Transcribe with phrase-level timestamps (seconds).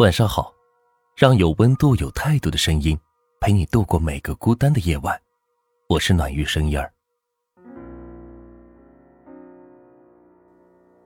[0.00, 0.52] 晚上好，
[1.14, 2.98] 让有温度、有态度的声音
[3.40, 5.20] 陪你度过每个孤单的夜晚。
[5.86, 6.90] 我是暖玉声音儿。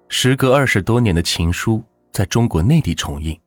[0.08, 3.38] 时隔二十多年的情书在中国内地重映，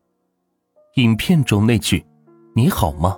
[0.96, 2.06] 影片中那句
[2.54, 3.18] “你好吗？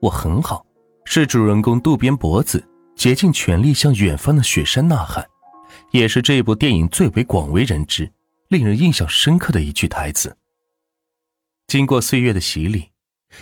[0.00, 0.66] 我很好”，
[1.06, 2.62] 是主人公渡边博子
[2.96, 5.24] 竭尽全力向远方的雪山呐喊，
[5.92, 8.10] 也是这部电影最为广为人知、
[8.48, 10.36] 令人印象深刻的一句台词。
[11.72, 12.90] 经过岁月的洗礼，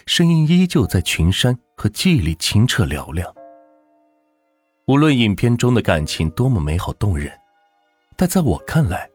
[0.06, 3.28] 声音依旧在群山和记忆里清澈嘹亮。
[4.86, 7.28] 无论影片中的感情多么美好动人，
[8.16, 9.10] 但在我看来，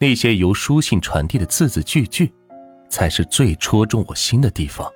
[0.00, 2.34] 那些由书信传递的字字句句，
[2.90, 4.92] 才是最戳中我心的地方。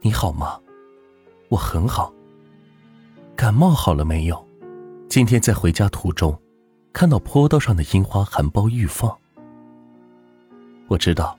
[0.00, 0.58] 你好吗？
[1.50, 2.10] 我很好。
[3.36, 4.42] 感冒好了没有？
[5.06, 6.40] 今天在回家途中，
[6.94, 9.14] 看到坡道上的樱花含苞欲放。
[10.88, 11.38] 我知道。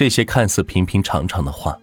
[0.00, 1.78] 这些看似平平常常的话，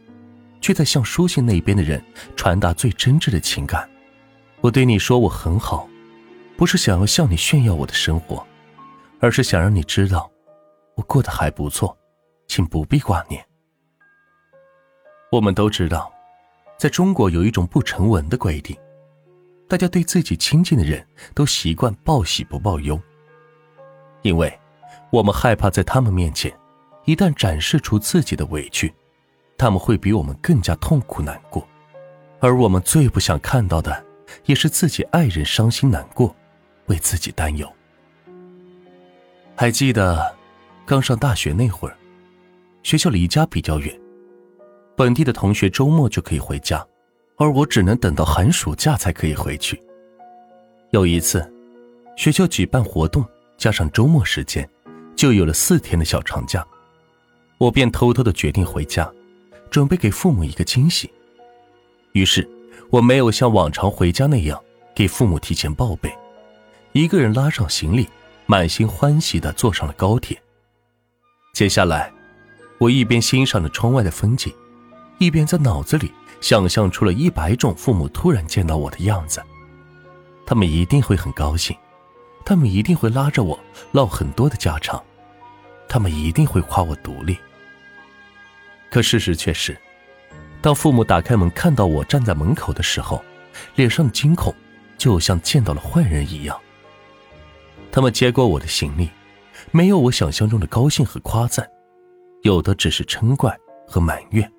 [0.60, 2.04] 却在向书信那边的人
[2.36, 3.88] 传达最真挚的情感。
[4.60, 5.88] 我对你说我很好，
[6.58, 8.44] 不是想要向你炫耀我的生活，
[9.20, 10.28] 而是想让你知道，
[10.96, 11.96] 我过得还不错，
[12.48, 13.46] 请不必挂念。
[15.32, 16.12] 我们都知道，
[16.76, 18.76] 在中国有一种不成文的规定，
[19.68, 23.00] 大家对自己亲近的人都习惯报喜不报忧，
[24.24, 24.52] 因为
[25.12, 26.52] 我们害怕在他们面前。
[27.08, 28.94] 一旦展示出自己的委屈，
[29.58, 31.66] 他们会比我们更加痛苦难过，
[32.42, 34.06] 而我们最不想看到的，
[34.44, 36.36] 也是自己爱人伤心难过，
[36.88, 37.66] 为自己担忧。
[39.56, 40.36] 还记得
[40.86, 41.96] 刚上大学那会儿，
[42.84, 43.98] 学校离家比较远，
[44.98, 46.86] 本地的同学周末就可以回家，
[47.38, 49.82] 而我只能等到寒暑假才可以回去。
[50.90, 51.50] 有一次，
[52.18, 53.24] 学校举办活动，
[53.58, 54.70] 加上周末时间，
[55.16, 56.68] 就有了四天的小长假。
[57.58, 59.12] 我便偷偷的决定回家，
[59.72, 61.10] 准备给父母一个惊喜。
[62.12, 62.48] 于是，
[62.92, 64.62] 我没有像往常回家那样
[64.96, 66.16] 给父母提前报备，
[66.92, 68.08] 一个人拉上行李，
[68.46, 70.40] 满心欢喜的坐上了高铁。
[71.54, 72.14] 接下来，
[72.78, 74.54] 我一边欣赏着窗外的风景，
[75.18, 79.42] 一边在脑子里想象出了一百种父母突然见到我的样子。
[80.46, 81.76] 他们一定会很高兴，
[82.46, 83.60] 他们一定会拉着我
[83.94, 85.04] 唠很多的家常，
[85.90, 87.36] 他们一定会夸我独立。
[88.90, 89.78] 可事实却是，
[90.62, 93.24] 当父母打开门看到我站在门口的时候，
[93.76, 94.54] 脸上的惊恐
[94.98, 96.60] 就像见到了坏人一样。
[97.92, 99.10] 他们接过我的行李，
[99.72, 101.68] 没有我想象中的高兴和夸赞，
[102.44, 104.52] 有的只是嗔怪和埋怨。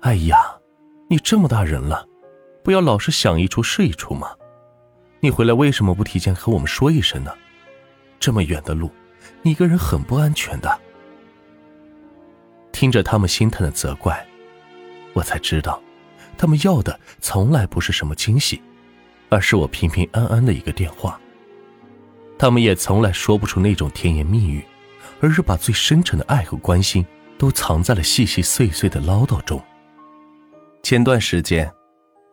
[0.00, 0.36] 哎呀，
[1.08, 2.06] 你这么大人了，
[2.62, 4.30] 不要老是想一出是一出嘛！
[5.20, 7.32] 你回来为什么不提前和我们说一声呢？
[8.18, 8.90] 这么远的路，
[9.42, 10.80] 你一个人很不安全的。
[12.76, 14.22] 听着他们心疼的责怪，
[15.14, 15.82] 我才知道，
[16.36, 18.62] 他们要的从来不是什么惊喜，
[19.30, 21.18] 而是我平平安安的一个电话。
[22.38, 24.62] 他们也从来说不出那种甜言蜜语，
[25.22, 27.02] 而是把最深沉的爱和关心
[27.38, 29.58] 都藏在了细细碎碎的唠叨中。
[30.82, 31.72] 前段时间，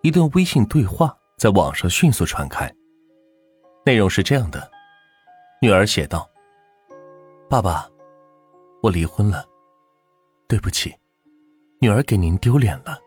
[0.01, 2.69] 一段微信对话在网上迅速传开，
[3.85, 4.69] 内容是这样的：
[5.61, 6.29] 女儿写道
[7.49, 7.87] ：“爸爸，
[8.81, 9.45] 我离婚了。”
[10.47, 10.93] 对不起，
[11.79, 12.99] 女儿给您丢脸了。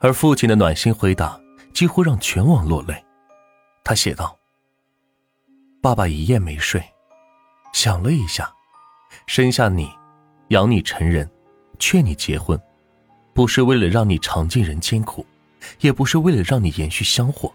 [0.00, 1.40] 而父亲的暖心回答
[1.72, 3.02] 几乎让全网落泪。
[3.82, 4.38] 他写道
[5.80, 6.82] ：“爸爸一夜没睡，
[7.72, 8.52] 想了一下，
[9.26, 9.90] 生下你，
[10.48, 11.30] 养你成人，
[11.78, 12.60] 劝你结婚，
[13.32, 15.24] 不是为了让你尝尽人间苦，
[15.80, 17.52] 也不是为了让你延续香火，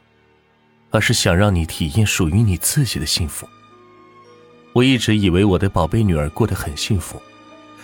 [0.89, 3.47] 而是想让你体验属于你自己的幸福。
[4.73, 7.21] 我一直以为我的宝贝女儿过得很幸福。”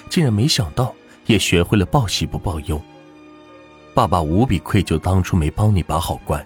[0.10, 0.94] 竟然没想到，
[1.26, 2.82] 也学会了报喜不报忧。
[3.94, 6.46] 爸爸无比愧疚，当初没帮你把好关，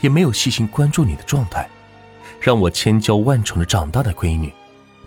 [0.00, 1.68] 也没有细心关注你的状态，
[2.40, 4.52] 让我千娇万宠的长大的闺女，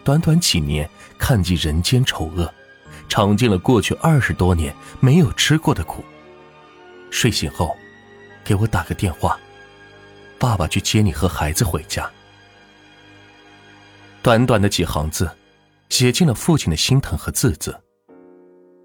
[0.04, 2.52] 短短几年看尽人间丑恶，
[3.08, 6.04] 尝尽了过去二十多年没有吃过的苦。
[7.10, 7.76] 睡醒后，
[8.44, 9.38] 给我打个电话，
[10.38, 12.08] 爸爸去接你和孩子回家。
[14.22, 15.30] 短短的几行字，
[15.90, 17.82] 写尽了父亲的心疼和自责。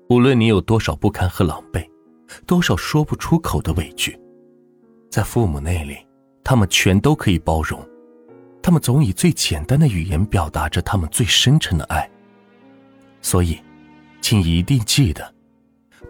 [0.08, 1.88] 无论你有多少不堪和狼狈，
[2.46, 4.18] 多少说不出口的委屈，
[5.10, 5.96] 在父母那里，
[6.42, 7.82] 他们全都可以包容。
[8.62, 12.08] 他们总以最简单的语言表达着他们最深沉的爱。
[13.22, 13.58] 所以，
[14.20, 15.34] 请一定记得，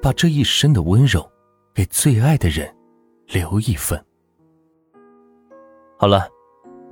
[0.03, 1.29] 把这一生的温柔，
[1.73, 2.73] 给最爱的人
[3.29, 4.03] 留一份。
[5.97, 6.29] 好了，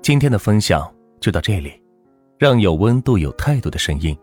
[0.02, 1.80] 今天的分享就到这里，
[2.38, 4.16] 让有温度、有态度的声音，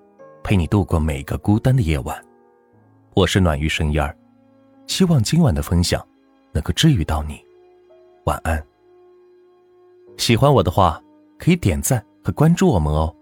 [0.43, 2.28] 陪你度过每个孤单的夜晚。
[3.15, 4.15] 我是暖玉生烟儿，
[4.87, 6.05] 希望今晚的分享
[6.53, 7.43] 能够治愈到你。
[8.25, 8.63] 晚安。
[10.17, 11.01] 喜欢我的话，
[11.37, 13.13] 可以点赞和关注我们哦。